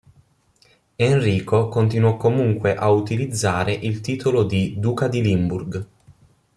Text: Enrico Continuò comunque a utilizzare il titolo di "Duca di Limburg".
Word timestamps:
Enrico 0.97 1.67
Continuò 1.69 2.17
comunque 2.17 2.73
a 2.73 2.89
utilizzare 2.89 3.71
il 3.71 4.01
titolo 4.01 4.41
di 4.43 4.79
"Duca 4.79 5.07
di 5.07 5.21
Limburg". 5.21 5.85